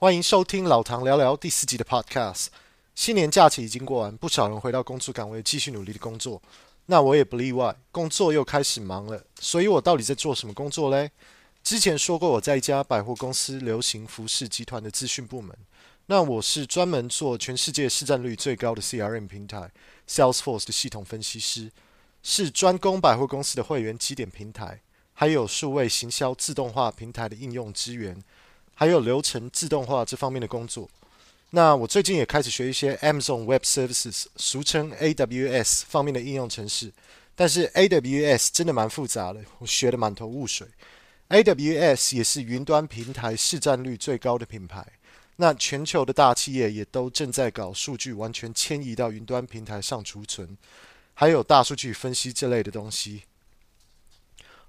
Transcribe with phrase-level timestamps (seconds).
[0.00, 2.46] 欢迎收听老唐聊聊第四集的 Podcast。
[2.94, 6.40] 新年假期已经过完，不少人回到工作岗位继续努力的工作，
[6.86, 9.20] 那我也不例外，工作又开始忙了。
[9.40, 11.10] 所以我到底在做什么工作嘞？
[11.64, 15.52] 之前说过我在一家百货公司流行服饰集团的资讯部门，
[16.06, 19.68] 那我是专门做全世界市占率最高的 CRM 平台
[20.08, 21.72] Salesforce 的系统分析师，
[22.22, 24.80] 是专攻百货公司的会员积点平台，
[25.12, 28.22] 还有数位行销自动化平台的应用支援。
[28.78, 30.88] 还有流程自动化这方面的工作。
[31.50, 36.92] 那我最近也开始学一些 Amazon Web Services，俗称 AWS 方面的应用程式。
[37.34, 40.68] 但是 AWS 真的蛮复杂的，我学得满头雾水。
[41.28, 44.86] AWS 也是云端平台市占率最高的品牌。
[45.34, 50.56] 那全球的大企业也都正在搞数据完全迁移到云端平台上储存，
[51.14, 53.24] 还有大数据分析这类的东西。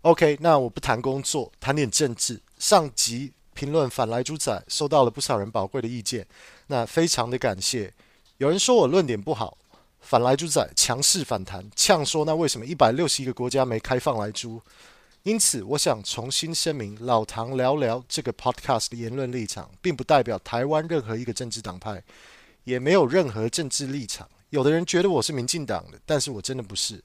[0.00, 2.40] OK，那我不谈工作，谈点政治。
[2.58, 3.34] 上集。
[3.58, 6.24] 评论反莱猪仔收到了不少人宝贵的意见，
[6.68, 7.92] 那非常的感谢。
[8.36, 9.58] 有人说我论点不好，
[10.00, 14.62] 反莱猪仔强势反弹，呛说那为什么一百六十一个国家没开放莱猪？
[15.24, 22.00] 因此，我想重新声明，老唐聊聊这个 podcast 的言论立场，并不代表台湾任何一个政治党派，
[22.62, 24.28] 也没有任何政治立场。
[24.50, 27.02] 有的人觉得我是民进党的，但是我真的不是，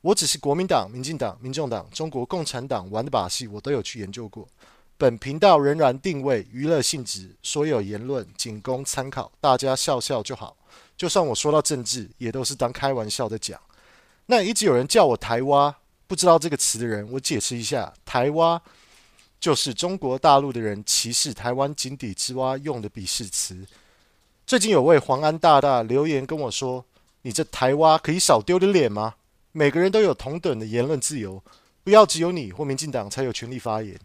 [0.00, 4.48] 我只是国民党、民进党、民众党、中国共产党玩的把戏，我都有去研究过。
[4.96, 10.56] 本频道仍然定位娱乐性质，所有言论仅供参考，大家笑笑就好。
[10.96, 13.60] 就算我说到政治，也都是当开玩笑的讲。
[14.26, 18.62] 那一直有人叫我台蛙，不知道这个词的人，我解释一下，台蛙
[19.40, 23.66] 就是中国大陆的人歧视台湾井底之蛙用的鄙视词。
[24.46, 26.84] 最近有位黄安大大留言跟我说
[27.22, 29.16] ：“你这台蛙可以少丢点脸吗？
[29.50, 31.42] 每个人都有同等的言论自由，
[31.82, 33.98] 不要只有你或民进党才有权利发言。”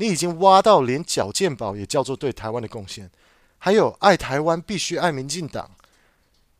[0.00, 3.10] 你已经挖到连缴健保也叫做对台湾的贡献，
[3.58, 5.70] 还有爱台湾必须爱民进党，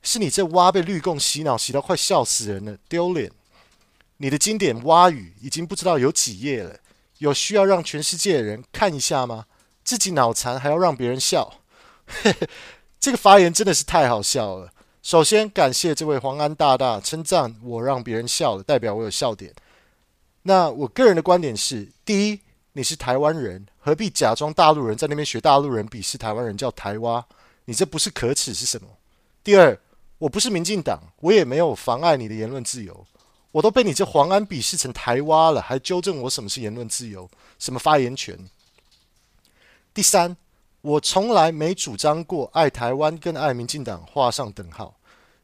[0.02, 3.32] 是你这挖被绿共洗脑洗到快笑死人了，丢脸！
[4.18, 6.76] 你的经典蛙语已经不知道有几页了，
[7.16, 9.46] 有需要让全世界的人看一下吗？
[9.82, 11.54] 自己脑残还要让别人笑，
[13.00, 14.70] 这个发言真的是太好笑了。
[15.02, 19.50] 首先感谢这位黄安大大称赞我让别人笑了，代表我有笑点。
[20.42, 22.40] 那我个人的观点是，第一。
[22.72, 27.24] 你是台湾人，何必假装大陆人，在那边学大陆人鄙视台湾人叫台湾？
[27.64, 28.88] 你这不是可耻是什么？
[29.42, 29.76] 第二，
[30.18, 33.04] 我不是民进党，我也没有妨碍你的言论自由，
[33.50, 37.28] 我都被你这黄安鄙视成台湾了，还纠正我什么是言论自由，
[37.58, 38.38] 什么发言权？
[39.92, 40.36] 第三，
[40.80, 44.94] 我从来没主张过爱台湾跟爱民进党画上等号，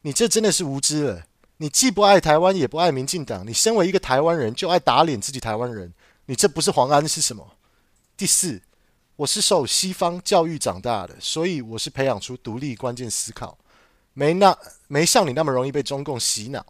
[0.03, 1.25] 你这真的是无知了。
[1.57, 5.93] 你既不爱台湾，也不爱民进党，你身为一个台湾人，就爱打脸自己台湾人。
[6.27, 7.57] 你这不是黄安是什么？
[8.17, 8.61] 第四，
[9.15, 13.57] 我是受西方教育长大的，所以我是培养出独立关键思考，
[14.13, 14.57] 没那
[14.89, 16.67] 没像你那么容易被中共洗脑。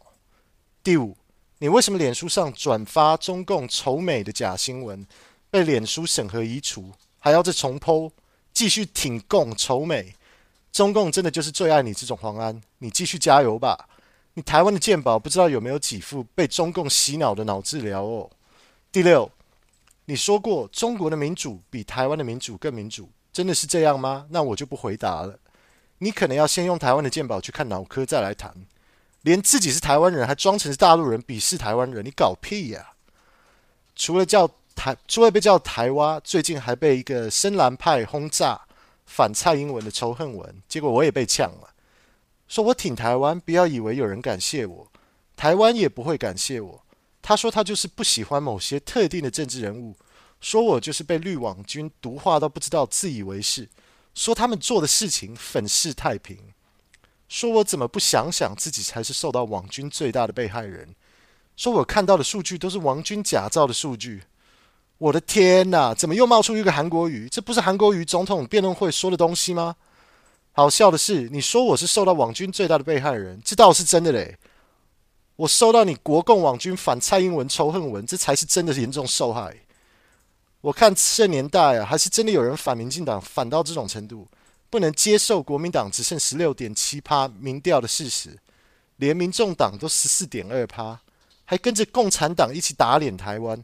[0.82, 1.16] 第五，
[1.58, 5.06] 你为什么脸书上转发中共仇美的假新闻，
[5.50, 8.10] 被脸书审核移除，还要再重剖
[8.52, 10.14] 继续挺共仇美？
[10.70, 13.88] 中共真的就是最爱你这种黄安，你继续加油吧！
[14.34, 18.30] 你台湾的健保不知道有没有几副被中共洗脑的脑治疗哦。
[18.92, 19.30] 第六。
[20.06, 24.26] 你说过中国的民主比台湾的民主更民主，真的是这样吗？
[24.30, 25.38] 那我就不回答了。
[25.98, 28.54] 你可能要先用台湾的鉴宝去看脑科，再来谈。
[29.22, 32.92] 连自己是台湾人还装成是大陆人，鄙视台湾人，你搞屁呀！
[33.96, 38.60] 除了叫台，除了被叫台湾，最近还被一个深蓝派轰炸
[39.06, 41.70] 反蔡英文的仇恨文，结果我也被呛了，
[42.46, 44.86] 说我挺台湾，不要以为有人感谢我，
[45.34, 46.85] 台湾也不会感谢我。
[47.28, 49.96] 他说他就是不喜欢某些特定的政治人物，
[50.40, 53.68] 说我就是被绿网军毒化到不知道自以为是，
[54.14, 56.38] 说他们做的事情粉饰太平，
[57.28, 60.94] 说我怎么不想想自己才是受到网军最大的被害人，
[61.56, 64.22] 说我看到的数据都是网军假造的数据，
[64.98, 67.28] 我的天哪，怎么又冒出一个韩国瑜？
[67.28, 69.74] 这不是韩国瑜总统辩论会说的东西吗？
[70.52, 74.38] 好笑的是，你说我是受到网军最大的被害人，这倒是真的嘞。
[75.36, 79.54] 我收到你国共网军反蔡英文仇恨文，这才是真的严重受害。
[80.62, 84.26] 我看这年代啊，还是真的有人反民进党反到这种程度，
[84.70, 88.38] 不能接受国民党只剩十六点七趴民调的事实，
[88.96, 90.98] 连民众党都十四点二趴，
[91.44, 93.62] 还跟着共产党一起打脸台湾。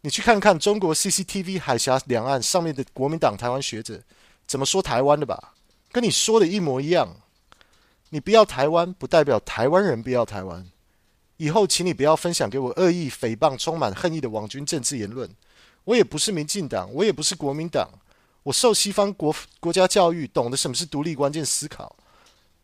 [0.00, 4.00] 你去看看中国 CCTV 海峡两岸上面的国民党台湾学者
[4.46, 5.52] 怎么说台湾的吧，
[5.92, 7.14] 跟你说的一模一样。
[8.14, 10.70] 你不要台湾，不代表台湾人不要台湾。
[11.38, 15.28] 以后，请你不要分享给我恶意诽谤、充满恨意的网军政治言论。
[15.84, 17.88] 我也不是民进党，我也不是国民党，
[18.42, 21.96] 我受西方国国家教育，懂得什么是独立关键思考，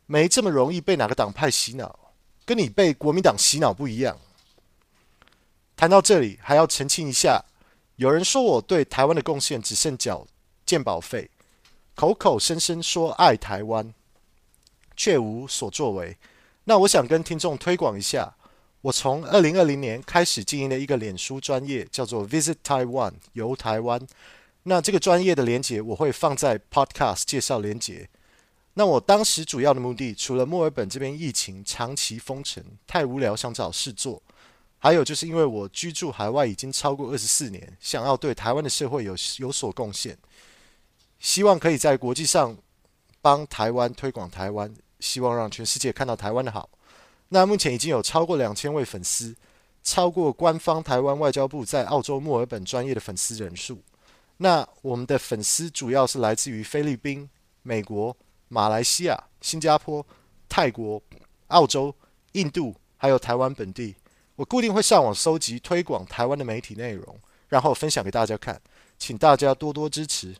[0.05, 1.99] 没这么容易被哪个党派洗脑，
[2.45, 4.19] 跟你被国民党洗脑不一样。
[5.75, 7.43] 谈到这里，还要澄清一下，
[7.97, 10.27] 有人说我对台湾的贡献只剩缴
[10.67, 11.31] 健保费，
[11.95, 13.95] 口口声声说爱台湾，
[14.99, 16.15] 却无所作为。
[16.65, 18.35] 那我想跟听众推广一下。
[18.81, 24.01] 我从二零二零年开始经营的一个脸书专业，叫做 Visit Taiwan 游台湾。
[24.63, 28.09] 那这个专业的连接我会放在 Podcast 介绍连接。
[28.75, 34.23] 那我当时主要的目的，除了墨尔本这边疫情长期封城，太无聊想找事做，
[34.79, 40.17] 还有就是因为我居住海外已经超过二十四年，想要对台湾的社会有有所贡献，
[41.19, 42.57] 希望可以在国际上
[43.21, 46.69] 帮台湾推广台湾，希望让全世界看到台湾的好。
[47.29, 49.37] 那目前已经有超过两千位粉丝，
[49.83, 53.83] 超过官方台湾外交部在澳洲墨尔本专业的粉丝人数。
[54.39, 57.29] 那我们的粉丝主要是来自于菲律宾、
[57.63, 58.17] 美国、
[58.49, 60.07] 马来西亚、新加坡、
[60.49, 61.03] 泰国、
[61.49, 61.95] 澳洲、
[62.33, 63.97] 印度，还有台湾本地。
[64.37, 67.19] 我固定会上网搜集推广台湾的媒体内容，
[67.49, 68.61] 然后分享给大家看，
[68.99, 70.37] 请大家多多支持。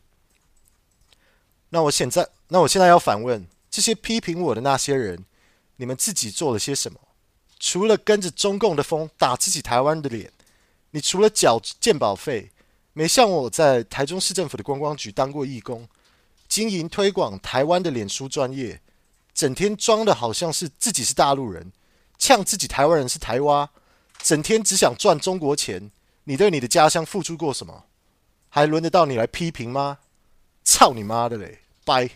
[1.69, 3.45] 那我现在，那我现在要反问
[3.79, 5.23] 这些批评我的那些人。
[5.77, 6.99] 你们自己做了些什么？
[7.57, 10.29] 除了跟着中共的风打自己台湾的脸，
[10.91, 12.51] 你除了缴鉴保费，
[12.91, 15.87] 没像我在台中市政府的观光局当过义工，
[16.49, 18.81] 经营推广台湾的脸书专业，
[19.33, 21.71] 整天装的好像是自己是大陆人，
[22.17, 23.69] 呛自己台湾人是台蛙，
[24.21, 25.89] 整天只想赚中国钱。
[26.25, 27.85] 你对你的家乡付出过什么？
[28.49, 29.99] 还轮得到你来批评吗？
[30.65, 31.59] 操你妈的嘞！
[31.85, 32.09] 拜。